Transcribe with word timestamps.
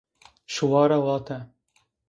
Şuware 0.53 0.97
vate 1.05 1.37